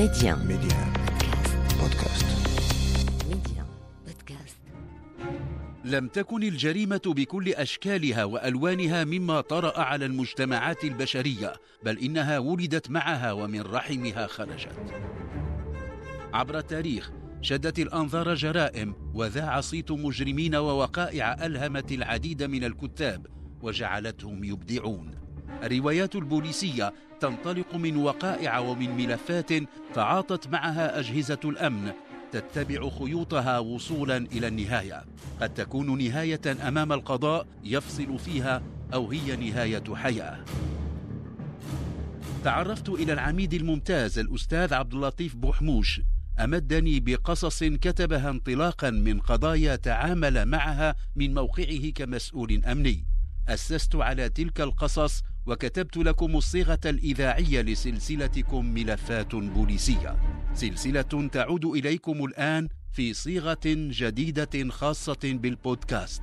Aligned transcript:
ميديان 0.00 0.38
ميديان 0.46 0.92
بودكاست 1.80 2.26
ميديان 3.28 3.66
بودكاست 4.06 4.60
لم 5.84 6.08
تكن 6.08 6.42
الجريمة 6.42 7.00
بكل 7.06 7.48
أشكالها 7.48 8.24
وألوانها 8.24 9.04
مما 9.04 9.40
طرأ 9.40 9.80
على 9.80 10.06
المجتمعات 10.06 10.84
البشرية 10.84 11.52
بل 11.84 11.98
إنها 11.98 12.38
ولدت 12.38 12.90
معها 12.90 13.32
ومن 13.32 13.60
رحمها 13.60 14.26
خرجت. 14.26 14.94
عبر 16.32 16.58
التاريخ 16.58 17.10
شدت 17.42 17.78
الأنظار 17.78 18.34
جرائم 18.34 18.94
وذاع 19.14 19.60
صيت 19.60 19.90
مجرمين 19.90 20.54
ووقائع 20.54 21.46
ألهمت 21.46 21.92
العديد 21.92 22.42
من 22.42 22.64
الكتاب 22.64 23.26
وجعلتهم 23.62 24.44
يبدعون. 24.44 25.29
الروايات 25.62 26.16
البوليسية 26.16 26.92
تنطلق 27.20 27.74
من 27.74 27.96
وقائع 27.96 28.58
ومن 28.58 28.96
ملفات 28.96 29.50
تعاطت 29.94 30.48
معها 30.48 30.98
أجهزة 30.98 31.40
الأمن 31.44 31.92
تتبع 32.32 32.88
خيوطها 32.88 33.58
وصولا 33.58 34.16
إلى 34.16 34.48
النهاية. 34.48 35.04
قد 35.40 35.54
تكون 35.54 35.98
نهاية 35.98 36.68
أمام 36.68 36.92
القضاء 36.92 37.46
يفصل 37.64 38.18
فيها 38.18 38.62
أو 38.94 39.10
هي 39.10 39.36
نهاية 39.36 39.94
حياة. 39.94 40.44
تعرفت 42.44 42.88
إلى 42.88 43.12
العميد 43.12 43.54
الممتاز 43.54 44.18
الأستاذ 44.18 44.74
عبد 44.74 44.94
اللطيف 44.94 45.36
بوحموش 45.36 46.00
أمدني 46.38 47.00
بقصص 47.00 47.64
كتبها 47.64 48.30
انطلاقا 48.30 48.90
من 48.90 49.20
قضايا 49.20 49.76
تعامل 49.76 50.46
معها 50.46 50.94
من 51.16 51.34
موقعه 51.34 51.90
كمسؤول 51.94 52.64
أمني. 52.64 53.06
أسست 53.48 53.96
على 53.96 54.28
تلك 54.28 54.60
القصص 54.60 55.22
وكتبت 55.46 55.96
لكم 55.96 56.36
الصيغة 56.36 56.80
الإذاعية 56.86 57.60
لسلسلتكم 57.60 58.64
ملفات 58.64 59.34
بوليسية. 59.34 60.16
سلسلة 60.54 61.28
تعود 61.32 61.64
إليكم 61.64 62.24
الآن 62.24 62.68
في 62.92 63.14
صيغة 63.14 63.60
جديدة 63.66 64.68
خاصة 64.70 65.18
بالبودكاست. 65.24 66.22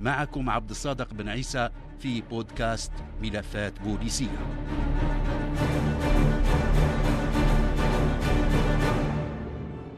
معكم 0.00 0.50
عبد 0.50 0.70
الصادق 0.70 1.14
بن 1.14 1.28
عيسى 1.28 1.68
في 1.98 2.20
بودكاست 2.20 2.92
ملفات 3.22 3.80
بوليسية. 3.80 4.46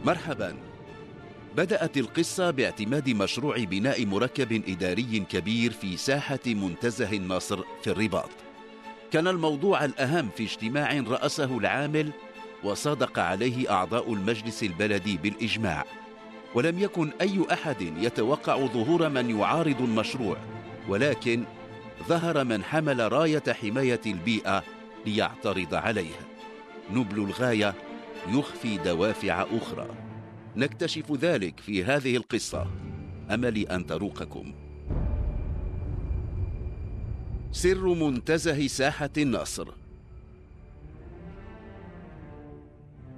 مرحبا. 0.04 0.56
بدأت 1.56 1.96
القصة 1.96 2.50
باعتماد 2.50 3.10
مشروع 3.10 3.64
بناء 3.64 4.06
مركب 4.06 4.52
إداري 4.68 5.26
كبير 5.30 5.72
في 5.72 5.96
ساحة 5.96 6.38
منتزه 6.46 7.12
النصر 7.12 7.62
في 7.82 7.90
الرباط. 7.90 8.43
كان 9.14 9.28
الموضوع 9.28 9.84
الأهم 9.84 10.28
في 10.36 10.42
اجتماع 10.44 11.04
رأسه 11.08 11.58
العامل 11.58 12.10
وصادق 12.64 13.18
عليه 13.18 13.70
أعضاء 13.70 14.12
المجلس 14.12 14.62
البلدي 14.62 15.16
بالإجماع. 15.16 15.84
ولم 16.54 16.78
يكن 16.78 17.10
أي 17.20 17.46
أحد 17.52 17.80
يتوقع 17.80 18.66
ظهور 18.66 19.08
من 19.08 19.38
يعارض 19.38 19.80
المشروع 19.82 20.36
ولكن 20.88 21.44
ظهر 22.08 22.44
من 22.44 22.64
حمل 22.64 23.12
راية 23.12 23.42
حماية 23.48 24.00
البيئة 24.06 24.62
ليعترض 25.06 25.74
عليها. 25.74 26.24
نبل 26.92 27.18
الغاية 27.18 27.74
يخفي 28.28 28.78
دوافع 28.78 29.46
أخرى. 29.50 29.88
نكتشف 30.56 31.12
ذلك 31.12 31.60
في 31.60 31.84
هذه 31.84 32.16
القصة. 32.16 32.66
أملي 33.30 33.62
أن 33.62 33.86
تروقكم. 33.86 34.63
سر 37.54 37.94
منتزه 37.94 38.66
ساحة 38.66 39.10
النصر. 39.18 39.68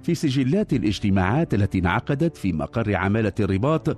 في 0.03 0.15
سجلات 0.15 0.73
الاجتماعات 0.73 1.53
التي 1.53 1.79
انعقدت 1.79 2.37
في 2.37 2.53
مقر 2.53 2.95
عمالة 2.95 3.33
الرباط 3.39 3.97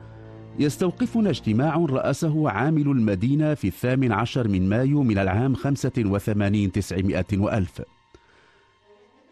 يستوقفنا 0.59 1.29
اجتماع 1.29 1.75
رأسه 1.75 2.49
عامل 2.49 2.81
المدينة 2.81 3.53
في 3.53 3.67
الثامن 3.67 4.11
عشر 4.11 4.47
من 4.47 4.69
مايو 4.69 5.03
من 5.03 5.17
العام 5.17 5.55
خمسة 5.55 5.91
وثمانين 5.97 6.72
تسعمائة 6.72 7.25
وألف. 7.33 7.81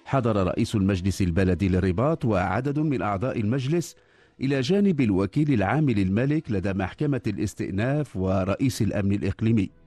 حضر 0.06 0.48
رئيس 0.48 0.76
المجلس 0.76 1.22
البلدي 1.22 1.70
للرباط 1.70 2.26
وعدد 2.26 2.80
من 2.80 3.02
أعضاء 3.02 3.40
المجلس 3.40 3.96
إلى 4.42 4.62
جانب 4.62 5.02
الوكيل 5.02 5.54
العام 5.54 5.90
للملك 5.90 6.52
لدى 6.52 6.74
محكمة 6.74 7.22
الاستئناف 7.28 8.18
ورئيس 8.18 8.82
الأمن 8.82 9.12
الإقليمي. 9.12 9.87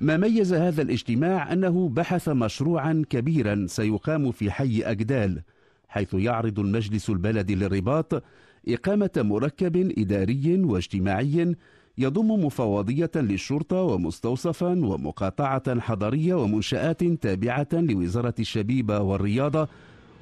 ما 0.00 0.16
ميز 0.16 0.52
هذا 0.52 0.82
الاجتماع 0.82 1.52
أنه 1.52 1.88
بحث 1.88 2.28
مشروعا 2.28 3.02
كبيرا 3.10 3.66
سيقام 3.68 4.32
في 4.32 4.50
حي 4.50 4.82
أجدال 4.82 5.42
حيث 5.88 6.14
يعرض 6.14 6.58
المجلس 6.58 7.10
البلدي 7.10 7.54
للرباط 7.54 8.22
إقامة 8.68 9.10
مركب 9.16 9.92
إداري 9.98 10.62
واجتماعي 10.64 11.56
يضم 11.98 12.44
مفوضية 12.44 13.10
للشرطة 13.16 13.76
ومستوصفا 13.76 14.68
ومقاطعة 14.68 15.80
حضرية 15.80 16.34
ومنشآت 16.34 17.04
تابعة 17.04 17.68
لوزارة 17.72 18.34
الشبيبة 18.38 19.00
والرياضة 19.00 19.68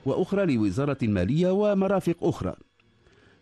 وأخرى 0.07 0.57
لوزارة 0.57 0.99
المالية 1.03 1.51
ومرافق 1.51 2.17
أخرى. 2.23 2.55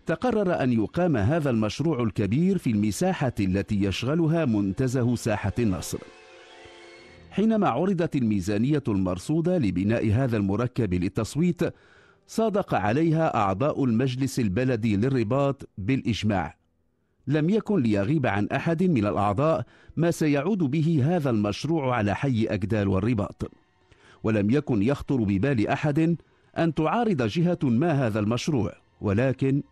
تقرر 0.07 0.63
أن 0.63 0.73
يقام 0.73 1.17
هذا 1.17 1.51
المشروع 1.51 2.03
الكبير 2.03 2.59
في 2.59 2.71
المساحة 2.71 3.35
التي 3.41 3.85
يشغلها 3.85 4.45
منتزه 4.45 5.15
ساحة 5.17 5.53
النصر. 5.59 5.99
حينما 7.31 7.69
عرضت 7.69 8.17
الميزانية 8.17 8.83
المرصودة 8.89 9.59
لبناء 9.59 10.11
هذا 10.13 10.37
المركب 10.37 10.95
للتصويت 10.95 11.63
صادق 12.27 12.75
عليها 12.75 13.37
أعضاء 13.37 13.85
المجلس 13.85 14.41
البلدي 14.41 14.97
للرباط 14.97 15.69
بالإجماع. 15.79 16.57
لم 17.27 17.51
يكن 17.51 17.83
ليغيب 17.83 18.27
عن 18.27 18.49
أحد 18.49 18.83
من 18.83 19.07
الأعضاء 19.07 19.65
ما 19.97 20.11
سيعود 20.11 20.59
به 20.59 21.03
هذا 21.05 21.31
المشروع 21.31 21.97
على 21.97 22.15
حي 22.15 22.47
أجدال 22.47 22.89
والرباط. 22.89 23.51
ولم 24.23 24.51
يكن 24.51 24.83
يخطر 24.83 25.17
ببال 25.17 25.69
أحد 25.69 26.17
أن 26.59 26.75
تعارض 26.75 27.23
جهة 27.23 27.59
ما 27.63 28.07
هذا 28.07 28.21
المشروع 28.21 28.73
ولكن 29.01 29.63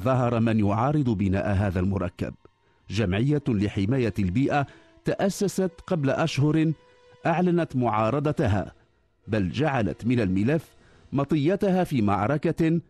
ظهر 0.00 0.40
من 0.40 0.60
يعارض 0.60 1.10
بناء 1.10 1.52
هذا 1.52 1.80
المركب. 1.80 2.34
جمعية 2.90 3.42
لحماية 3.48 4.14
البيئة 4.18 4.66
تأسست 5.04 5.70
قبل 5.86 6.10
أشهر 6.10 6.72
أعلنت 7.26 7.76
معارضتها 7.76 8.72
بل 9.28 9.50
جعلت 9.50 10.06
من 10.06 10.20
الملف 10.20 10.74
مطيتها 11.12 11.84
في 11.84 12.02
معركة 12.02 12.80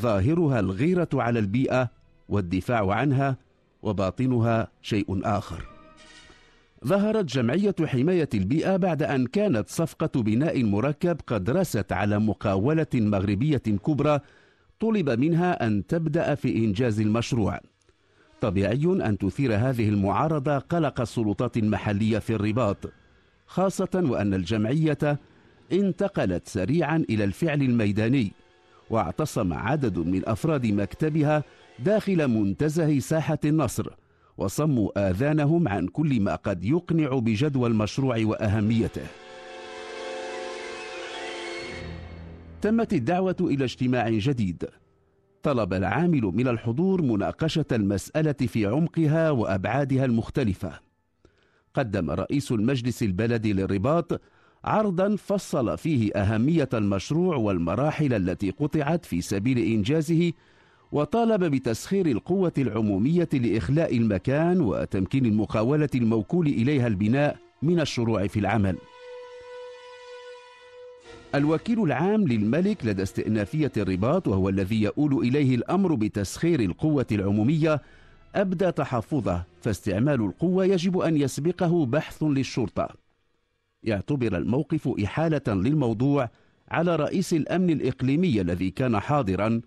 ظاهرها 0.00 0.60
الغيرة 0.60 1.08
على 1.14 1.38
البيئة 1.38 1.90
والدفاع 2.28 2.92
عنها 2.92 3.36
وباطنها 3.82 4.68
شيء 4.82 5.20
آخر. 5.24 5.66
ظهرت 6.86 7.24
جمعية 7.24 7.74
حماية 7.84 8.28
البيئة 8.34 8.76
بعد 8.76 9.02
أن 9.02 9.26
كانت 9.26 9.68
صفقة 9.68 10.22
بناء 10.22 10.60
المركب 10.60 11.16
قد 11.26 11.50
رست 11.50 11.92
على 11.92 12.18
مقاولة 12.18 12.86
مغربية 12.94 13.56
كبرى 13.58 14.20
طلب 14.80 15.10
منها 15.10 15.66
أن 15.66 15.86
تبدأ 15.86 16.34
في 16.34 16.56
إنجاز 16.56 17.00
المشروع. 17.00 17.60
طبيعي 18.40 18.84
أن 18.84 19.18
تثير 19.18 19.56
هذه 19.56 19.88
المعارضة 19.88 20.58
قلق 20.58 21.00
السلطات 21.00 21.56
المحلية 21.56 22.18
في 22.18 22.34
الرباط. 22.34 22.92
خاصة 23.52 23.88
وأن 23.94 24.34
الجمعية 24.34 25.18
انتقلت 25.72 26.48
سريعا 26.48 27.04
إلى 27.10 27.24
الفعل 27.24 27.62
الميداني 27.62 28.32
واعتصم 28.90 29.52
عدد 29.52 29.98
من 29.98 30.28
أفراد 30.28 30.66
مكتبها 30.66 31.44
داخل 31.78 32.28
منتزه 32.28 32.98
ساحة 32.98 33.38
النصر 33.44 33.90
وصموا 34.38 35.10
آذانهم 35.10 35.68
عن 35.68 35.86
كل 35.86 36.20
ما 36.20 36.34
قد 36.34 36.64
يقنع 36.64 37.18
بجدوى 37.18 37.68
المشروع 37.68 38.18
وأهميته. 38.24 39.06
تمت 42.62 42.92
الدعوة 42.92 43.36
إلى 43.40 43.64
اجتماع 43.64 44.10
جديد. 44.10 44.64
طلب 45.42 45.74
العامل 45.74 46.22
من 46.22 46.48
الحضور 46.48 47.02
مناقشة 47.02 47.66
المسألة 47.72 48.32
في 48.32 48.66
عمقها 48.66 49.30
وأبعادها 49.30 50.04
المختلفة. 50.04 50.91
قدم 51.74 52.10
رئيس 52.10 52.52
المجلس 52.52 53.02
البلدي 53.02 53.52
للرباط 53.52 54.20
عرضا 54.64 55.16
فصل 55.16 55.78
فيه 55.78 56.12
أهمية 56.12 56.68
المشروع 56.74 57.36
والمراحل 57.36 58.14
التي 58.14 58.50
قطعت 58.50 59.04
في 59.04 59.20
سبيل 59.20 59.58
إنجازه 59.58 60.32
وطالب 60.92 61.44
بتسخير 61.44 62.06
القوة 62.06 62.52
العمومية 62.58 63.28
لإخلاء 63.32 63.96
المكان 63.96 64.60
وتمكين 64.60 65.26
المقاولة 65.26 65.88
الموكول 65.94 66.46
إليها 66.46 66.86
البناء 66.86 67.36
من 67.62 67.80
الشروع 67.80 68.26
في 68.26 68.40
العمل. 68.40 68.76
الوكيل 71.34 71.82
العام 71.82 72.28
للملك 72.28 72.86
لدى 72.86 73.02
استئنافية 73.02 73.72
الرباط 73.76 74.28
وهو 74.28 74.48
الذي 74.48 74.82
يؤول 74.82 75.14
إليه 75.26 75.54
الأمر 75.54 75.94
بتسخير 75.94 76.60
القوة 76.60 77.06
العمومية 77.12 77.82
أبدى 78.34 78.72
تحفظه 78.72 79.42
فاستعمال 79.62 80.20
القوة 80.20 80.64
يجب 80.64 80.98
أن 80.98 81.16
يسبقه 81.16 81.86
بحث 81.86 82.22
للشرطة. 82.22 82.88
يعتبر 83.84 84.36
الموقف 84.36 84.88
إحالة 85.04 85.42
للموضوع 85.48 86.28
على 86.68 86.96
رئيس 86.96 87.32
الأمن 87.32 87.70
الإقليمي 87.70 88.40
الذي 88.40 88.70
كان 88.70 89.00
حاضرا 89.00 89.60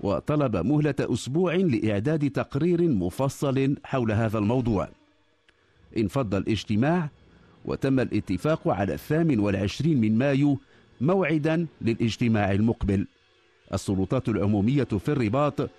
وطلب 0.00 0.56
مهلة 0.56 0.94
أسبوع 1.00 1.54
لإعداد 1.54 2.30
تقرير 2.30 2.82
مفصل 2.82 3.76
حول 3.84 4.12
هذا 4.12 4.38
الموضوع. 4.38 4.88
انفض 5.96 6.34
الاجتماع 6.34 7.08
وتم 7.64 8.00
الاتفاق 8.00 8.68
على 8.68 8.94
الثامن 8.94 9.38
والعشرين 9.38 10.00
من 10.00 10.18
مايو 10.18 10.58
موعدا 11.00 11.66
للاجتماع 11.80 12.52
المقبل. 12.52 13.06
السلطات 13.74 14.28
العمومية 14.28 14.84
في 14.84 15.08
الرباط 15.08 15.70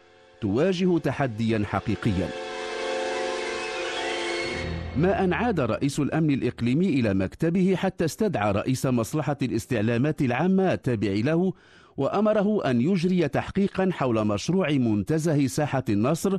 تواجه 0.41 0.97
تحديا 0.97 1.63
حقيقيا. 1.65 2.29
ما 4.97 5.23
أن 5.23 5.33
عاد 5.33 5.59
رئيس 5.59 5.99
الأمن 5.99 6.31
الإقليمي 6.33 6.89
إلى 6.89 7.13
مكتبه 7.13 7.75
حتى 7.75 8.05
استدعى 8.05 8.51
رئيس 8.51 8.85
مصلحة 8.85 9.37
الاستعلامات 9.41 10.21
العامة 10.21 10.73
التابع 10.73 11.11
له 11.11 11.53
وأمره 11.97 12.69
أن 12.69 12.81
يجري 12.81 13.27
تحقيقا 13.27 13.89
حول 13.91 14.27
مشروع 14.27 14.71
منتزه 14.71 15.47
ساحة 15.47 15.83
النصر 15.89 16.37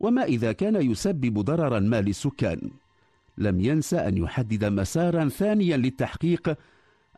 وما 0.00 0.24
إذا 0.24 0.52
كان 0.52 0.90
يسبب 0.90 1.38
ضررا 1.38 1.78
ما 1.78 2.00
للسكان. 2.00 2.70
لم 3.38 3.60
ينس 3.60 3.94
أن 3.94 4.16
يحدد 4.16 4.64
مسارا 4.64 5.28
ثانيا 5.28 5.76
للتحقيق 5.76 6.54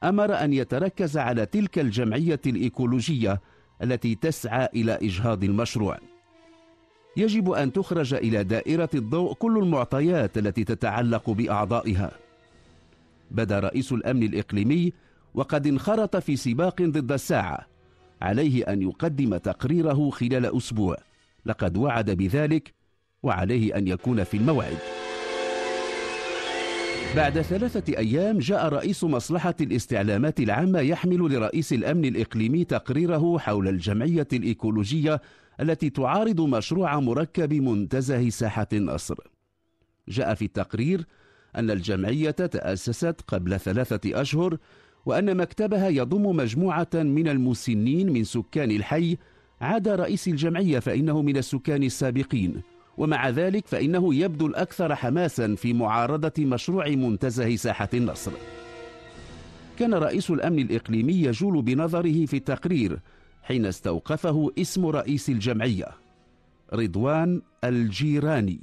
أمر 0.05 0.35
أن 0.35 0.53
يتركز 0.53 1.19
على 1.19 1.47
تلك 1.47 1.79
الجمعية 1.79 2.41
الإيكولوجية 2.47 3.41
التي 3.83 4.15
تسعى 4.15 4.69
إلى 4.75 4.99
إجهاض 5.03 5.45
المشروع. 5.45 5.99
يجب 7.19 7.51
أن 7.51 7.73
تخرج 7.73 8.15
إلى 8.15 8.45
دائرة 8.45 8.91
الضوء 8.95 9.35
كل 9.35 9.59
المعطيات 9.59 10.39
التي 10.39 10.65
تتعلق 10.65 11.31
بأعضائها. 11.31 12.11
بدا 13.31 13.59
رئيس 13.59 13.93
الأمن 13.93 14.23
الإقليمي 14.23 14.93
وقد 15.35 15.67
انخرط 15.67 16.17
في 16.17 16.37
سباق 16.37 16.83
ضد 16.83 17.13
الساعة 17.13 17.67
عليه 18.23 18.65
أن 18.65 18.83
يقدم 18.83 19.37
تقريره 19.37 20.11
خلال 20.11 20.57
أسبوع. 20.57 20.97
لقد 21.47 21.77
وعد 21.77 22.11
بذلك 22.11 22.75
وعليه 23.23 23.77
أن 23.77 23.89
يكون 23.89 24.25
في 24.25 24.37
الموعد. 24.37 24.79
بعد 27.17 27.41
ثلاثة 27.41 27.99
أيام 27.99 28.39
جاء 28.39 28.69
رئيس 28.69 29.05
مصلحة 29.05 29.55
الاستعلامات 29.61 30.41
العامة 30.41 30.81
يحمل 30.81 31.19
لرئيس 31.19 31.73
الأمن 31.73 32.05
الإقليمي 32.05 32.65
تقريره 32.65 33.39
حول 33.39 33.69
الجمعية 33.69 34.29
الإيكولوجية 34.33 35.21
التي 35.61 35.91
تعارض 35.91 36.41
مشروع 36.41 37.01
مركب 37.01 37.53
منتزه 37.53 38.29
ساحة 38.29 38.69
النصر. 38.73 39.17
جاء 40.09 40.35
في 40.35 40.45
التقرير 40.45 41.07
أن 41.57 41.71
الجمعية 41.71 42.31
تأسست 42.31 43.21
قبل 43.29 43.61
ثلاثة 43.61 44.21
أشهر 44.21 44.59
وأن 45.07 45.37
مكتبها 45.37 45.89
يضم 45.89 46.37
مجموعة 46.37 46.89
من 46.95 47.29
المسنين 47.29 48.13
من 48.13 48.25
سكان 48.25 48.71
الحي 48.71 49.17
عدا 49.61 49.95
رئيس 49.95 50.29
الجمعية 50.29 50.79
فإنه 50.79 51.23
من 51.23 51.37
السكان 51.37 51.83
السابقين 51.83 52.63
ومع 52.99 53.29
ذلك 53.29 53.67
فإنه 53.67 54.15
يبدو 54.15 54.47
الأكثر 54.47 54.95
حماسا 54.95 55.55
في 55.55 55.73
معارضة 55.73 56.33
مشروع 56.39 56.89
منتزه 56.89 57.57
ساحة 57.57 57.89
النصر 57.95 58.33
كان 59.79 59.95
رئيس 59.95 60.31
الأمن 60.31 60.59
الإقليمي 60.59 61.13
يجول 61.13 61.63
بنظره 61.63 62.27
في 62.27 62.37
التقرير 62.37 62.99
حين 63.49 63.67
استوقفه 63.67 64.51
اسم 64.59 64.87
رئيس 64.87 65.29
الجمعية 65.29 65.87
رضوان 66.75 67.43
الجيراني. 67.65 68.61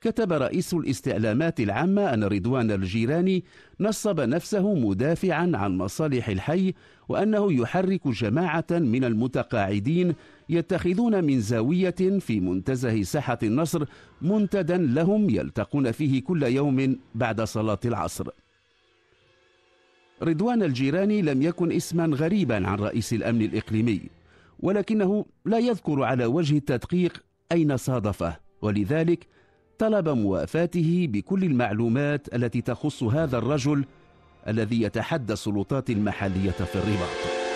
كتب 0.00 0.32
رئيس 0.32 0.74
الاستعلامات 0.74 1.60
العامة 1.60 2.14
أن 2.14 2.24
رضوان 2.24 2.70
الجيراني 2.70 3.44
نصب 3.80 4.20
نفسه 4.20 4.74
مدافعا 4.74 5.52
عن 5.54 5.78
مصالح 5.78 6.28
الحي 6.28 6.74
وأنه 7.08 7.52
يحرك 7.52 8.08
جماعة 8.08 8.66
من 8.70 9.04
المتقاعدين 9.04 10.14
يتخذون 10.48 11.24
من 11.24 11.40
زاوية 11.40 12.18
في 12.20 12.40
منتزه 12.40 13.02
ساحة 13.02 13.38
النصر 13.42 13.84
منتدا 14.22 14.76
لهم 14.76 15.30
يلتقون 15.30 15.92
فيه 15.92 16.22
كل 16.22 16.42
يوم 16.42 16.98
بعد 17.14 17.40
صلاة 17.40 17.80
العصر. 17.84 18.28
رضوان 20.22 20.62
الجيراني 20.62 21.22
لم 21.22 21.42
يكن 21.42 21.72
اسما 21.72 22.16
غريبا 22.16 22.66
عن 22.66 22.78
رئيس 22.78 23.12
الأمن 23.12 23.42
الإقليمي 23.42 24.00
ولكنه 24.60 25.26
لا 25.44 25.58
يذكر 25.58 26.02
على 26.02 26.26
وجه 26.26 26.56
التدقيق 26.56 27.22
أين 27.52 27.76
صادفه 27.76 28.36
ولذلك 28.62 29.26
طلب 29.78 30.08
موافاته 30.08 31.08
بكل 31.10 31.44
المعلومات 31.44 32.34
التي 32.34 32.60
تخص 32.60 33.02
هذا 33.02 33.38
الرجل 33.38 33.84
الذي 34.48 34.82
يتحدى 34.82 35.32
السلطات 35.32 35.90
المحلية 35.90 36.50
في 36.50 36.76
الرباط. 36.76 37.46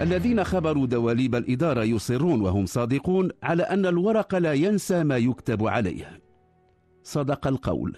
الذين 0.00 0.44
خبروا 0.44 0.86
دواليب 0.86 1.34
الإدارة 1.34 1.82
يصرون 1.82 2.40
وهم 2.40 2.66
صادقون 2.66 3.30
على 3.42 3.62
أن 3.62 3.86
الورق 3.86 4.34
لا 4.34 4.52
ينسى 4.52 5.04
ما 5.04 5.16
يكتب 5.16 5.66
عليه. 5.66 6.20
صدق 7.02 7.46
القول. 7.46 7.96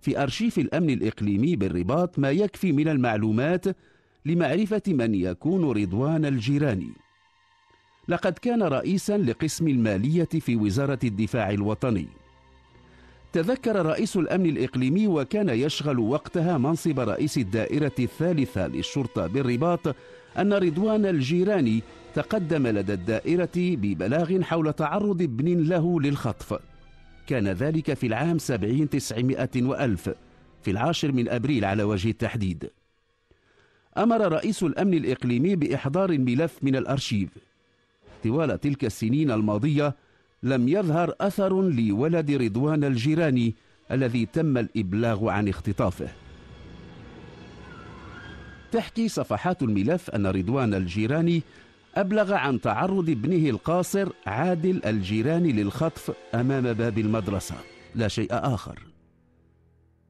في 0.00 0.22
أرشيف 0.22 0.58
الأمن 0.58 0.90
الإقليمي 0.90 1.56
بالرباط 1.56 2.18
ما 2.18 2.30
يكفي 2.30 2.72
من 2.72 2.88
المعلومات 2.88 3.64
لمعرفة 4.26 4.82
من 4.88 5.14
يكون 5.14 5.70
رضوان 5.82 6.24
الجيراني 6.24 6.92
لقد 8.08 8.32
كان 8.32 8.62
رئيسا 8.62 9.18
لقسم 9.18 9.68
المالية 9.68 10.24
في 10.24 10.56
وزارة 10.56 10.98
الدفاع 11.04 11.50
الوطني. 11.50 12.06
تذكر 13.32 13.86
رئيس 13.86 14.16
الأمن 14.16 14.46
الإقليمي 14.46 15.06
وكان 15.06 15.48
يشغل 15.48 15.98
وقتها 15.98 16.58
منصب 16.58 17.00
رئيس 17.00 17.38
الدائرة 17.38 17.92
الثالثة 17.98 18.66
للشرطة 18.66 19.26
بالرباط 19.26 19.96
أن 20.38 20.52
رضوان 20.52 21.06
الجيراني 21.06 21.82
تقدم 22.14 22.66
لدى 22.66 22.92
الدائرة 22.92 23.50
ببلاغ 23.56 24.42
حول 24.42 24.72
تعرض 24.72 25.22
ابن 25.22 25.62
له 25.62 26.00
للخطف. 26.00 26.69
كان 27.30 27.48
ذلك 27.48 27.94
في 27.94 28.06
العام 28.06 28.38
سبعين 28.38 28.90
تسعمائة 28.90 29.62
وألف 29.62 30.10
في 30.62 30.70
العاشر 30.70 31.12
من 31.12 31.28
أبريل 31.28 31.64
على 31.64 31.82
وجه 31.82 32.10
التحديد. 32.10 32.70
أمر 33.98 34.32
رئيس 34.32 34.62
الأمن 34.62 34.94
الإقليمي 34.94 35.56
بإحضار 35.56 36.10
الملف 36.10 36.58
من 36.62 36.76
الأرشيف. 36.76 37.28
طوال 38.24 38.60
تلك 38.60 38.84
السنين 38.84 39.30
الماضية 39.30 39.94
لم 40.42 40.68
يظهر 40.68 41.14
أثر 41.20 41.62
لولد 41.62 42.30
رضوان 42.30 42.84
الجيراني 42.84 43.54
الذي 43.90 44.26
تم 44.26 44.58
الإبلاغ 44.58 45.28
عن 45.28 45.48
اختطافه. 45.48 46.08
تحكي 48.72 49.08
صفحات 49.08 49.62
الملف 49.62 50.10
أن 50.10 50.26
رضوان 50.26 50.74
الجيراني 50.74 51.42
أبلغ 51.94 52.32
عن 52.32 52.60
تعرض 52.60 53.10
ابنه 53.10 53.50
القاصر 53.50 54.08
عادل 54.26 54.80
الجيراني 54.86 55.52
للخطف 55.52 56.12
أمام 56.34 56.72
باب 56.72 56.98
المدرسة. 56.98 57.54
لا 57.94 58.08
شيء 58.08 58.28
آخر. 58.30 58.78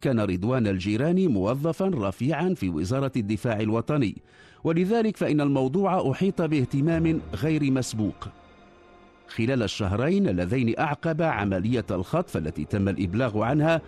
كان 0.01 0.21
رضوان 0.21 0.67
الجيراني 0.67 1.29
موظفا 1.29 1.91
رفيعا 1.95 2.55
في 2.55 2.69
وزارة 2.69 3.13
الدفاع 3.17 3.61
الوطني. 3.61 4.17
ولذلك 4.65 5.17
فإن 5.17 5.41
الموضوع 5.41 6.11
أحيط 6.11 6.43
باهتمام 6.43 7.21
غير 7.35 7.71
مسبوق. 7.71 8.29
خلال 9.29 9.63
الشهرين 9.63 10.29
اللذين 10.29 10.79
أعقب 10.79 11.23
عملية 11.23 11.87
الخطف 11.91 12.37
التي 12.37 12.65
تم 12.65 12.89
الإبلاغ 12.89 13.43
عنها 13.43 13.83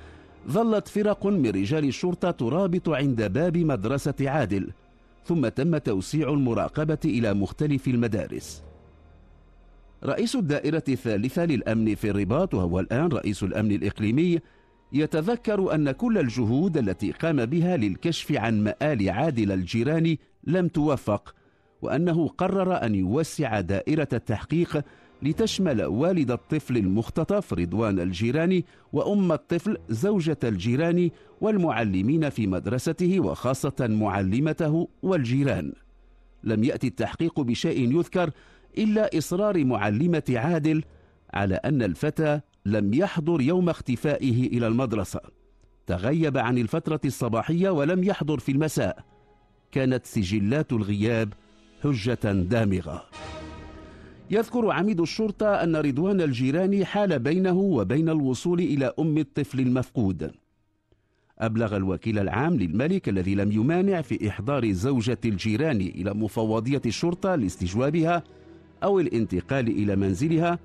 ظلت 0.49 0.89
فرق 0.89 1.27
من 1.27 1.47
رجال 1.51 1.85
الشرطة 1.85 2.31
ترابط 2.31 2.89
عند 2.89 3.33
باب 3.33 3.57
مدرسة 3.57 4.15
عادل. 4.21 4.71
ثم 5.25 5.49
تم 5.49 5.79
توسيع 5.79 6.29
المراقبة 6.33 6.99
إلى 7.05 7.35
مختلف 7.35 7.89
المدارس. 7.89 8.63
رئيس 10.05 10.37
الدائرة 10.37 10.83
الثالثة 10.89 11.45
للأمن 11.45 11.95
في 11.95 12.11
الرباط 12.11 12.55
وهو 12.55 12.81
الآن 12.81 13.09
رئيس 13.09 13.43
الأمن 13.43 13.73
الإقليمي 13.73 14.41
يتذكر 14.93 15.75
أن 15.75 15.91
كل 15.91 16.19
الجهود 16.19 16.77
التي 16.77 17.13
قام 17.13 17.47
بها 17.47 17.77
للكشف 17.77 18.33
عن 18.33 18.65
مآل 18.65 19.11
عادل 19.11 19.53
الجيراني 19.53 20.21
لم 20.45 20.69
توفق 20.69 21.35
وأنه 21.83 22.29
قرر 22.29 22.85
أن 22.85 22.95
يوسع 22.95 23.61
دائرة 23.61 24.09
التحقيق 24.13 24.85
لتشمل 25.23 25.85
والد 25.85 26.31
الطفل 26.31 26.77
المختطف 26.77 27.53
رضوان 27.53 28.01
الجيراني 28.01 28.65
وأم 28.93 29.33
الطفل 29.33 29.77
زوجة 29.89 30.39
الجيراني 30.45 31.13
والمعلمين 31.41 32.31
في 32.31 32.47
مدرسته 32.47 33.21
وخاصة 33.21 33.75
معلمته 33.81 34.89
والجيران. 35.03 35.73
لم 36.45 36.65
يأتي 36.65 36.87
التحقيق 36.87 37.41
بشيء 37.41 37.97
يذكر 37.99 38.31
إلا 38.79 39.19
إصرار 39.19 39.65
معلمة 39.65 40.23
عادل 40.29 40.85
على 41.35 41.55
أن 41.55 41.83
الفتى 41.83 42.41
لم 42.67 42.95
يحضر 42.95 43.41
يوم 43.41 43.69
اختفائه 43.69 44.47
إلى 44.47 44.67
المدرسة. 44.67 45.21
تغيب 45.87 46.39
عن 46.39 46.59
الفترة 46.59 47.01
الصباحية 47.05 47.71
ولم 47.71 48.05
يحضر 48.05 48.39
في 48.39 48.53
المساء. 48.53 49.05
كانت 49.73 50.07
سجلات 50.07 50.73
الغياب 50.73 51.33
حجة 51.83 52.33
دامغة. 52.33 53.05
يذكر 54.33 54.71
عميد 54.71 55.01
الشرطة 55.01 55.47
أن 55.47 55.77
رضوان 55.77 56.21
الجيراني 56.21 56.85
حال 56.85 57.19
بينه 57.19 57.59
وبين 57.59 58.09
الوصول 58.09 58.61
إلى 58.61 58.93
أم 58.99 59.19
الطفل 59.19 59.61
المفقود. 59.61 60.31
أبلغ 61.39 61.77
الوكيل 61.77 62.19
العام 62.19 62.57
للملك 62.57 63.09
الذي 63.09 63.35
لم 63.35 63.53
يمانع 63.53 64.01
في 64.01 64.29
إحضار 64.29 64.73
زوجة 64.73 65.19
الجيران 65.25 65.81
إلى 65.81 66.15
مفوضية 66.15 66.81
الشرطة 66.87 67.35
لاستجوابها 67.35 68.23
أو 68.83 69.01
الانتقال 69.01 69.69
إلى 69.69 69.97
منزلها 69.97 70.59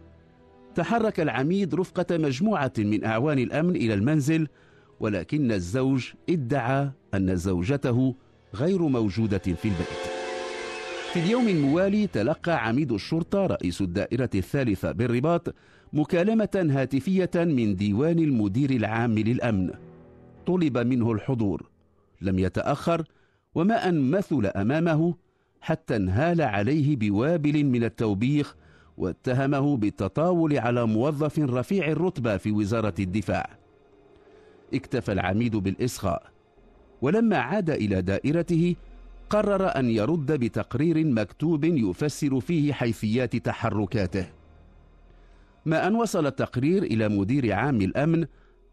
تحرك 0.75 1.19
العميد 1.19 1.75
رفقة 1.75 2.17
مجموعة 2.17 2.73
من 2.77 3.03
أعوان 3.03 3.39
الأمن 3.39 3.75
إلى 3.75 3.93
المنزل 3.93 4.47
ولكن 4.99 5.51
الزوج 5.51 6.11
ادعى 6.29 6.91
أن 7.13 7.35
زوجته 7.35 8.15
غير 8.55 8.81
موجودة 8.81 9.37
في 9.37 9.65
البيت. 9.65 10.06
في 11.17 11.23
اليوم 11.23 11.47
الموالي 11.47 12.07
تلقى 12.07 12.67
عميد 12.67 12.91
الشرطة 12.91 13.45
رئيس 13.45 13.81
الدائرة 13.81 14.29
الثالثة 14.35 14.91
بالرباط 14.91 15.55
مكالمة 15.93 16.67
هاتفية 16.71 17.29
من 17.35 17.75
ديوان 17.75 18.19
المدير 18.19 18.69
العام 18.69 19.19
للأمن. 19.19 19.69
طلب 20.47 20.77
منه 20.77 21.11
الحضور. 21.11 21.69
لم 22.21 22.39
يتأخر 22.39 23.03
وما 23.55 23.89
أن 23.89 24.11
مثل 24.11 24.45
أمامه 24.45 25.15
حتى 25.61 25.95
انهال 25.95 26.41
عليه 26.41 26.95
بوابل 26.95 27.63
من 27.63 27.83
التوبيخ 27.83 28.55
واتهمه 28.97 29.77
بالتطاول 29.77 30.57
على 30.57 30.87
موظف 30.87 31.39
رفيع 31.39 31.87
الرتبة 31.87 32.37
في 32.37 32.51
وزارة 32.51 32.95
الدفاع. 32.99 33.57
اكتفى 34.73 35.11
العميد 35.11 35.55
بالإصغاء. 35.55 36.23
ولما 37.01 37.37
عاد 37.37 37.69
إلى 37.69 38.01
دائرته 38.01 38.75
قرر 39.29 39.67
أن 39.67 39.89
يرد 39.89 40.31
بتقرير 40.31 41.05
مكتوب 41.05 41.63
يفسر 41.63 42.39
فيه 42.39 42.73
حيثيات 42.73 43.35
تحركاته. 43.35 44.25
ما 45.65 45.87
أن 45.87 45.95
وصل 45.95 46.25
التقرير 46.25 46.83
إلى 46.83 47.09
مدير 47.09 47.53
عام 47.53 47.81
الأمن 47.81 48.25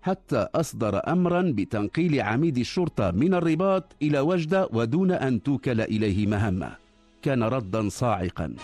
حتى 0.02 0.46
أصدر 0.54 1.12
أمرا 1.12 1.42
بتنقيل 1.42 2.20
عميد 2.20 2.58
الشرطة 2.58 3.10
من 3.10 3.34
الرباط 3.34 3.96
إلى 4.02 4.20
وجدة 4.20 4.68
ودون 4.72 5.10
أن 5.10 5.42
توكل 5.42 5.80
إليه 5.80 6.26
مهمة. 6.26 6.76
كان 7.22 7.42
ردا 7.42 7.88
صاعقا. 7.88 8.54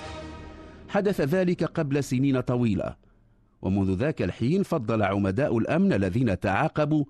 حدث 0.88 1.20
ذلك 1.20 1.64
قبل 1.64 2.04
سنين 2.04 2.40
طويلة. 2.40 2.97
ومنذ 3.62 3.94
ذاك 3.94 4.23
الحين 4.23 4.62
فضل 4.62 5.02
عمداء 5.02 5.59
الأمن 5.59 5.92
الذين 5.92 6.40
تعاقبوا 6.40 7.04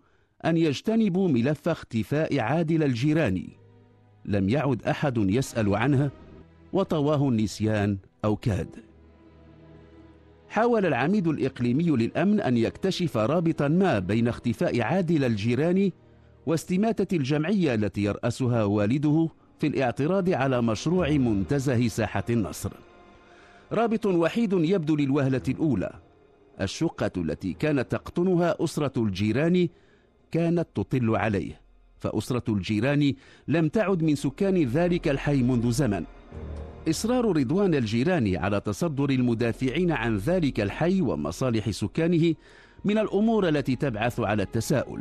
أن 0.44 0.56
يجتنبوا 0.56 1.28
ملف 1.28 1.68
اختفاء 1.68 2.40
عادل 2.40 2.82
الجيراني. 2.82 3.59
لم 4.24 4.48
يعد 4.48 4.82
أحد 4.82 5.16
يسأل 5.16 5.74
عنه 5.74 6.10
وطواه 6.72 7.28
النسيان 7.28 7.98
أو 8.24 8.36
كاد. 8.36 8.68
حاول 10.48 10.86
العميد 10.86 11.28
الإقليمي 11.28 11.84
للأمن 11.90 12.40
أن 12.40 12.56
يكتشف 12.56 13.16
رابطا 13.16 13.68
ما 13.68 13.98
بين 13.98 14.28
اختفاء 14.28 14.80
عادل 14.80 15.24
الجيراني 15.24 15.92
واستماتة 16.46 17.16
الجمعية 17.16 17.74
التي 17.74 18.02
يرأسها 18.02 18.64
والده 18.64 19.28
في 19.58 19.66
الاعتراض 19.66 20.30
على 20.30 20.62
مشروع 20.62 21.10
منتزه 21.10 21.88
ساحة 21.88 22.24
النصر. 22.30 22.70
رابط 23.72 24.06
وحيد 24.06 24.52
يبدو 24.52 24.96
للوهلة 24.96 25.42
الأولى. 25.48 25.92
الشقة 26.60 27.10
التي 27.16 27.52
كانت 27.52 27.92
تقطنها 27.92 28.56
أسرة 28.64 28.92
الجيران 28.96 29.68
كانت 30.30 30.68
تطل 30.74 31.16
عليه. 31.16 31.60
فأسرة 32.00 32.42
الجيران 32.48 33.14
لم 33.48 33.68
تعد 33.68 34.02
من 34.02 34.14
سكان 34.14 34.64
ذلك 34.64 35.08
الحي 35.08 35.42
منذ 35.42 35.70
زمن. 35.70 36.04
إصرار 36.88 37.36
رضوان 37.36 37.74
الجيران 37.74 38.36
على 38.36 38.60
تصدر 38.60 39.10
المدافعين 39.10 39.92
عن 39.92 40.16
ذلك 40.16 40.60
الحي 40.60 41.00
ومصالح 41.00 41.70
سكانه 41.70 42.34
من 42.84 42.98
الأمور 42.98 43.48
التي 43.48 43.76
تبعث 43.76 44.20
على 44.20 44.42
التساؤل. 44.42 45.00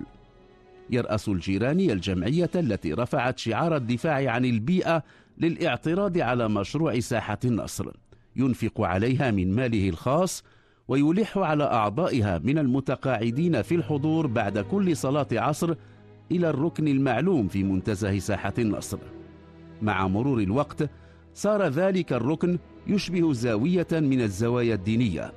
يرأس 0.89 1.29
الجيراني 1.29 1.93
الجمعية 1.93 2.49
التي 2.55 2.93
رفعت 2.93 3.39
شعار 3.39 3.75
الدفاع 3.75 4.31
عن 4.31 4.45
البيئة 4.45 5.03
للاعتراض 5.37 6.17
على 6.17 6.49
مشروع 6.49 6.99
ساحة 6.99 7.39
النصر. 7.45 7.91
ينفق 8.35 8.81
عليها 8.81 9.31
من 9.31 9.55
ماله 9.55 9.89
الخاص 9.89 10.43
ويلح 10.87 11.37
على 11.37 11.63
أعضائها 11.63 12.37
من 12.43 12.57
المتقاعدين 12.57 13.61
في 13.61 13.75
الحضور 13.75 14.27
بعد 14.27 14.59
كل 14.59 14.97
صلاة 14.97 15.27
عصر 15.31 15.75
إلى 16.31 16.49
الركن 16.49 16.87
المعلوم 16.87 17.47
في 17.47 17.63
منتزه 17.63 18.19
ساحة 18.19 18.53
النصر. 18.59 18.97
مع 19.81 20.07
مرور 20.07 20.39
الوقت 20.39 20.89
صار 21.33 21.67
ذلك 21.67 22.13
الركن 22.13 22.57
يشبه 22.87 23.33
زاوية 23.33 23.87
من 23.91 24.21
الزوايا 24.21 24.73
الدينية. 24.75 25.33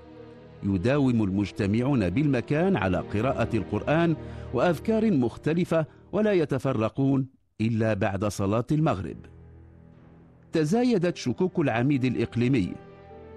يداوم 0.63 1.23
المجتمعون 1.23 2.11
بالمكان 2.11 2.77
على 2.77 2.99
قراءة 2.99 3.57
القرآن 3.57 4.17
وأذكار 4.55 5.11
مختلفة 5.11 5.87
ولا 6.13 6.33
يتفرقون 6.33 7.27
إلا 7.61 7.95
بعد 7.95 8.25
صلاة 8.25 8.67
المغرب. 8.73 9.17
تزايدت 10.53 11.17
شكوك 11.17 11.59
العميد 11.59 12.05
الإقليمي. 12.05 12.73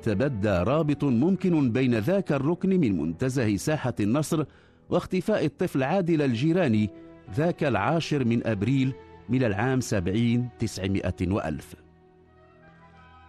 تبدى 0.02 0.50
رابط 0.50 1.04
ممكن 1.04 1.72
بين 1.72 1.96
ذاك 1.96 2.32
الركن 2.32 2.70
من 2.70 3.02
منتزه 3.02 3.56
ساحة 3.56 3.94
النصر 4.00 4.44
واختفاء 4.90 5.46
الطفل 5.46 5.84
عادل 5.84 6.22
الجيراني 6.22 6.90
ذاك 7.34 7.64
العاشر 7.64 8.26
من 8.26 8.48
أبريل 8.48 8.94
من 9.30 9.44
العام 9.44 9.82
سبعين 9.82 10.50
تسعمائة 10.60 11.16
وألف. 11.22 11.76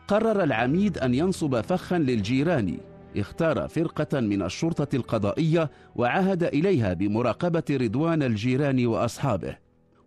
قرر 0.09 0.43
العميد 0.43 0.99
أن 0.99 1.15
ينصب 1.15 1.61
فخا 1.61 1.99
للجيران. 1.99 2.79
اختار 3.17 3.69
فرقة 3.69 4.21
من 4.21 4.43
الشرطة 4.43 4.97
القضائية 4.97 5.71
وعهد 5.97 6.43
إليها 6.43 6.93
بمراقبة 6.93 7.65
رضوان 7.71 8.23
الجيران 8.23 8.87
وأصحابه. 8.87 9.57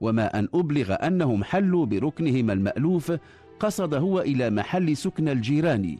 وما 0.01 0.39
أن 0.39 0.47
أبلغ 0.53 0.93
أنهم 0.93 1.43
حلوا 1.43 1.85
بركنهم 1.85 2.51
المألوف 2.51 3.13
قصد 3.59 3.93
هو 3.93 4.19
إلى 4.19 4.49
محل 4.49 4.97
سكن 4.97 5.29
الجيران. 5.29 5.97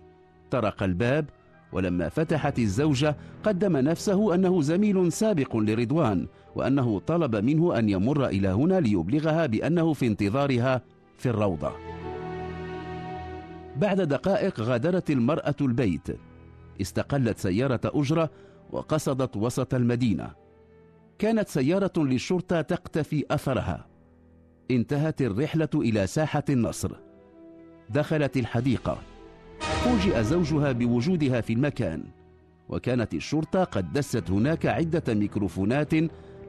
طرق 0.52 0.84
الباب 0.84 1.30
ولما 1.72 2.10
فتحت 2.10 2.60
الزوجة 2.60 3.16
قدم 3.44 3.78
نفسه 3.78 4.36
أنه 4.36 4.62
زميل 4.62 5.12
سابق 5.12 5.56
لرضوان 5.56 6.28
وأنه 6.56 7.00
طلب 7.00 7.36
منه 7.36 7.80
أن 7.80 7.90
يمر 7.90 8.26
إلى 8.28 8.48
هنا 8.48 8.80
ليبلغها 8.80 9.46
بأنه 9.46 9.94
في 9.94 10.08
انتظارها 10.08 10.82
في 11.18 11.30
الروضة. 11.30 11.72
بعد 13.76 14.02
دقائق 14.02 14.60
غادرت 14.60 15.12
المرأة 15.12 15.56
البيت. 15.62 16.08
استقلت 16.82 17.38
سيارة 17.38 17.82
أجرة 17.86 18.30
وقصدت 18.72 19.38
وسط 19.38 19.74
المدينة. 19.74 20.32
كانت 21.20 21.48
سيارة 21.48 21.92
للشرطة 21.98 22.62
تقتفي 22.62 23.26
أثرها. 23.32 23.86
انتهت 24.72 25.22
الرحلة 25.22 25.70
إلى 25.76 26.08
ساحة 26.08 26.44
النصر. 26.50 26.92
دخلت 27.90 28.38
الحديقة. 28.38 28.98
فوجئ 29.80 30.24
زوجها 30.24 30.72
بوجودها 30.72 31.42
في 31.42 31.54
المكان. 31.54 32.04
وكانت 32.70 33.14
الشرطة 33.14 33.64
قد 33.64 33.94
دست 33.94 34.32
هناك 34.32 34.66
عدة 34.66 35.14
ميكروفونات 35.14 35.94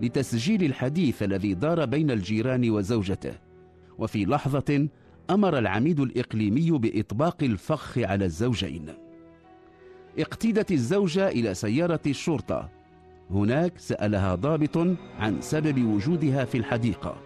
لتسجيل 0.03 0.65
الحديث 0.65 1.23
الذي 1.23 1.55
دار 1.55 1.85
بين 1.85 2.11
الجيران 2.11 2.71
وزوجته. 2.71 3.33
وفي 3.99 4.25
لحظة 4.25 4.89
أمر 5.31 5.59
العميد 5.59 6.01
الإقليمي 6.01 6.71
بإطباق 6.71 7.37
الفخ 7.43 7.99
على 7.99 8.25
الزوجين. 8.25 8.87
اقتيدت 10.19 10.73
الزوجة 10.73 11.29
إلى 11.29 11.55
سيارة 11.55 12.01
الشرطة. 12.07 12.69
هناك 13.31 13.79
سألها 13.79 14.35
ضابط 14.35 14.79
عن 15.19 15.41
سبب 15.41 15.85
وجودها 15.85 16.45
في 16.45 16.59
الحديقة. 16.59 17.17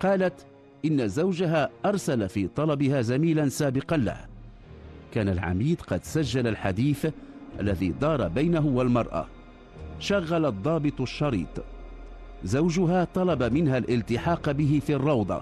قالت 0.00 0.46
إن 0.84 1.08
زوجها 1.08 1.70
أرسل 1.84 2.28
في 2.28 2.48
طلبها 2.48 3.02
زميلا 3.02 3.48
سابقا 3.48 3.96
له. 3.96 4.31
كان 5.12 5.28
العميد 5.28 5.80
قد 5.80 6.04
سجل 6.04 6.46
الحديث 6.46 7.06
الذي 7.60 7.88
دار 7.88 8.28
بينه 8.28 8.66
والمرأة. 8.66 9.26
شغل 9.98 10.46
الضابط 10.46 11.00
الشريط. 11.00 11.64
زوجها 12.44 13.04
طلب 13.14 13.42
منها 13.42 13.78
الالتحاق 13.78 14.50
به 14.50 14.80
في 14.86 14.94
الروضة. 14.94 15.40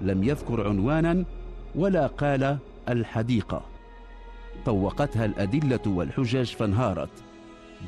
لم 0.00 0.24
يذكر 0.24 0.68
عنوانا 0.68 1.24
ولا 1.74 2.06
قال 2.06 2.58
الحديقة 2.88 3.62
طوقتها 4.66 5.24
الأدلة 5.24 5.80
والحجج 5.86 6.44
فانهارت. 6.44 7.10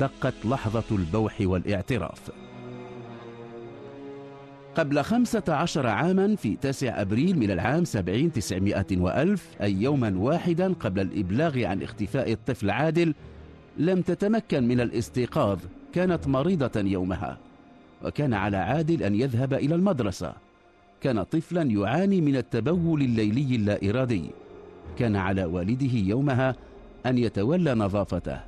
دقت 0.01 0.35
لحظة 0.45 0.97
البوح 0.97 1.37
والإعتراف. 1.41 2.31
قبل 4.77 5.03
خمسة 5.03 5.43
عشر 5.49 5.87
عاما 5.87 6.37
في 6.37 6.57
تاسع 6.57 7.01
أبريل 7.01 7.39
من 7.39 7.51
العام 7.51 7.85
سبعين 7.85 8.33
تسعمائة 8.33 8.97
وألف 8.97 9.49
أي 9.63 9.73
يوما 9.73 10.15
واحدا 10.19 10.73
قبل 10.73 11.01
الإبلاغ 11.01 11.65
عن 11.65 11.83
اختفاء 11.83 12.33
الطفل 12.33 12.71
عادل 12.71 13.15
لم 13.79 14.03
تتمكن 14.03 14.69
من 14.69 14.81
الاستيقاظ 14.81 15.59
كانت 15.93 16.29
مريضة 16.29 16.81
يومها. 16.81 17.39
وكان 18.05 18.35
على 18.35 18.57
عادل 18.57 19.03
أن 19.03 19.15
يذهب 19.15 19.55
إلى 19.55 19.75
المدرسة. 19.75 20.33
كان 21.01 21.23
طفلا 21.23 21.63
يعاني 21.63 22.21
من 22.21 22.37
التبول 22.37 23.03
الليلي 23.03 23.57
اللا 23.57 23.91
إرادي 23.91 24.31
كان 24.99 25.17
على 25.17 25.45
والده 25.45 25.99
يومها 25.99 26.57
أن 27.07 27.19
يتولى 27.19 27.75
نظافته. 27.75 28.41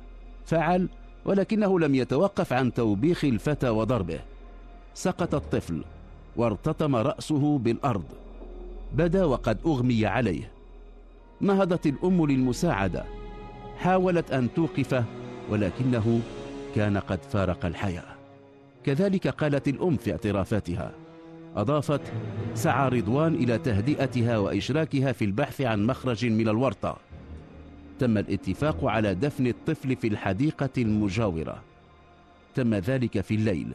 فعل 0.45 0.89
ولكنه 1.25 1.79
لم 1.79 1.95
يتوقف 1.95 2.53
عن 2.53 2.73
توبيخ 2.73 3.25
الفتى 3.25 3.69
وضربه. 3.69 4.19
سقط 4.93 5.35
الطفل. 5.35 5.83
وارتطم 6.35 6.95
رأسه 6.95 7.57
بالأرض. 7.57 8.03
بدا 8.93 9.25
وقد 9.25 9.57
أغمي 9.65 10.05
عليه. 10.05 10.51
نهضت 11.41 11.87
الأم 11.87 12.25
للمساعدة. 12.25 13.03
حاولت 13.77 14.31
أن 14.31 14.53
توقفه 14.53 15.03
ولكنه 15.49 16.21
كان 16.75 16.97
قد 16.97 17.19
فارق 17.23 17.65
الحياة. 17.65 18.15
كذلك 18.83 19.27
قالت 19.27 19.67
الأم 19.67 19.97
في 19.97 20.11
اعترافاتها. 20.11 20.91
أضافت 21.55 22.01
سعى 22.53 22.89
رضوان 22.89 23.35
إلى 23.35 23.57
تهدئتها 23.57 24.37
وإشراكها 24.37 25.11
في 25.11 25.25
البحث 25.25 25.61
عن 25.61 25.85
مخرج 25.85 26.25
من 26.25 26.47
الورطة. 26.47 26.97
تم 27.99 28.17
الاتفاق 28.17 28.85
على 28.85 29.15
دفن 29.15 29.47
الطفل 29.47 29.95
في 29.95 30.07
الحديقة 30.07 30.69
المجاورة. 30.77 31.61
تم 32.55 32.75
ذلك 32.75 33.21
في 33.21 33.35
الليل. 33.35 33.71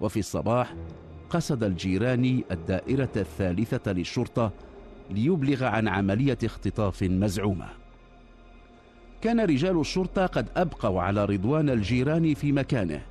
وفي 0.00 0.18
الصباح 0.18 0.74
قصد 1.30 1.64
الجيران 1.64 2.42
الدائرة 2.50 3.08
الثالثة 3.16 3.92
للشرطة 3.92 4.52
ليبلغ 5.10 5.64
عن 5.64 5.88
عملية 5.88 6.38
اختطاف 6.44 7.02
مزعومة. 7.02 7.66
كان 9.20 9.40
رجال 9.40 9.80
الشرطة 9.80 10.26
قد 10.26 10.46
أبقوا 10.56 11.02
على 11.02 11.24
رضوان 11.24 11.70
الجيران 11.70 12.34
في 12.34 12.52
مكانه 12.52 13.02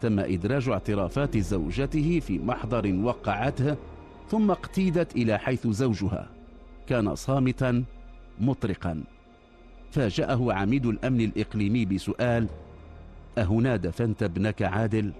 تم 0.00 0.18
إدراج 0.18 0.68
اعترافات 0.68 1.36
زوجته 1.36 2.20
في 2.20 2.38
محضر 2.38 2.94
وقعته 2.94 3.76
ثم 4.30 4.50
اقتيدت 4.50 5.16
إلى 5.16 5.38
حيث 5.38 5.66
زوجها. 5.66 6.28
كان 6.86 7.14
صامتا 7.14 7.84
مطرقا. 8.40 9.02
فاجأه 9.90 10.52
عميد 10.52 10.86
الأمن 10.86 11.20
الإقليمي 11.20 11.84
بسؤال 11.84 12.48
أهنا 13.38 13.76
دفنت 13.76 14.22
ابنك 14.22 14.62
عادل؟ 14.62 15.12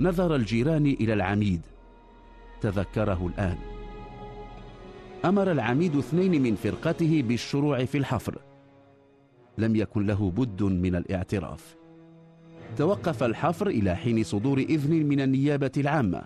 نظر 0.00 0.34
الجيران 0.34 0.86
إلى 0.86 1.12
العميد. 1.12 1.60
تذكره 2.60 3.30
الآن. 3.34 3.58
أمر 5.24 5.52
العميد 5.52 5.96
اثنين 5.96 6.42
من 6.42 6.54
فرقته 6.54 7.22
بالشروع 7.28 7.84
في 7.84 7.98
الحفر. 7.98 8.38
لم 9.58 9.76
يكن 9.76 10.06
له 10.06 10.30
بد 10.30 10.62
من 10.62 10.94
الاعتراف. 10.94 11.76
توقف 12.76 13.22
الحفر 13.22 13.66
إلى 13.66 13.96
حين 13.96 14.22
صدور 14.22 14.58
إذن 14.58 15.06
من 15.06 15.20
النيابة 15.20 15.72
العامة. 15.76 16.22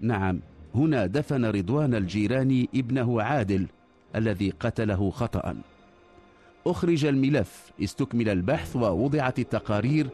نعم 0.00 0.40
هنا 0.74 1.06
دفن 1.06 1.44
رضوان 1.44 1.94
الجيراني 1.94 2.68
ابنه 2.74 3.22
عادل 3.22 3.66
الذي 4.16 4.50
قتله 4.50 5.10
خطأ. 5.10 5.56
أخرج 6.66 7.04
الملف 7.04 7.72
استكمل 7.82 8.28
البحث 8.28 8.76
ووضعت 8.76 9.38
التقارير 9.38 10.06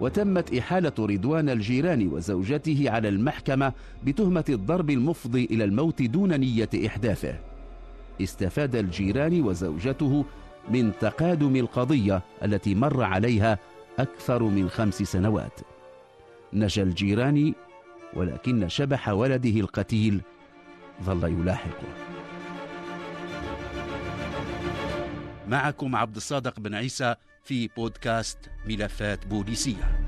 وتمت 0.00 0.54
إحالة 0.54 0.92
رضوان 0.98 1.48
الجيران 1.48 2.08
وزوجته 2.12 2.90
على 2.90 3.08
المحكمة 3.08 3.72
بتهمة 4.04 4.44
الضرب 4.48 4.90
المفضي 4.90 5.44
إلى 5.44 5.64
الموت 5.64 6.02
دون 6.02 6.40
نية 6.40 6.68
إحداثه. 6.86 7.38
استفاد 8.22 8.76
الجيران 8.76 9.42
وزوجته 9.42 10.24
من 10.70 10.92
تقادم 11.00 11.56
القضية 11.56 12.22
التي 12.44 12.74
مر 12.74 13.02
عليها 13.02 13.58
أكثر 13.98 14.42
من 14.42 14.68
خمس 14.68 14.94
سنوات. 14.94 15.60
نجا 16.52 16.82
الجيران 16.82 17.54
ولكن 18.14 18.68
شبح 18.68 19.08
ولده 19.08 19.60
القتيل 19.60 20.20
ظل 21.02 21.24
يلاحقه 21.24 21.88
معكم 25.48 25.96
عبد 25.96 26.16
الصادق 26.16 26.60
بن 26.60 26.74
عيسى 26.74 27.14
في 27.44 27.68
بودكاست 27.68 28.38
ملفات 28.66 29.26
بوليسية. 29.26 30.00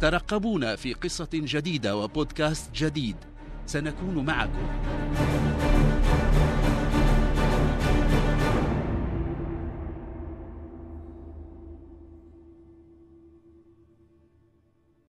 ترقبونا 0.00 0.76
في 0.76 0.92
قصة 0.92 1.28
جديدة 1.34 1.96
وبودكاست 1.96 2.70
جديد. 2.74 3.16
سنكون 3.66 4.24
معكم. 4.24 4.68